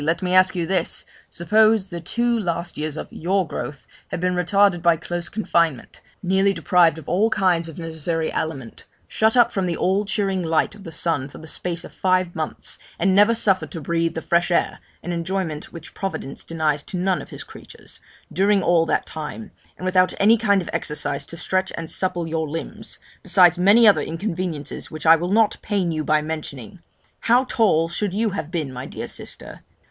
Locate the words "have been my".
28.31-28.87